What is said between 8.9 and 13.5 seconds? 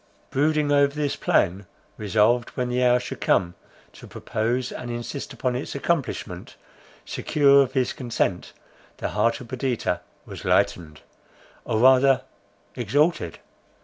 the heart of Perdita was lightened, or rather exalted.